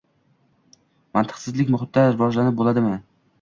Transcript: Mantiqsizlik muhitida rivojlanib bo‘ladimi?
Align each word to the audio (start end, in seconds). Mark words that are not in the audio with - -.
Mantiqsizlik 1.17 1.69
muhitida 1.75 2.07
rivojlanib 2.15 2.59
bo‘ladimi? 2.63 2.97